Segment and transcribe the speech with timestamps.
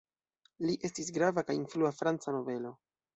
[0.65, 2.73] Li estis grava kaj influa franca nobelo.